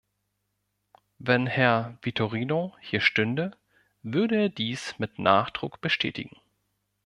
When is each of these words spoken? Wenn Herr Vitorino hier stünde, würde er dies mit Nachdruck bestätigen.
Wenn 1.19 1.45
Herr 1.45 1.95
Vitorino 2.01 2.75
hier 2.81 3.01
stünde, 3.01 3.55
würde 4.01 4.35
er 4.35 4.49
dies 4.49 4.97
mit 4.97 5.19
Nachdruck 5.19 5.79
bestätigen. 5.79 6.37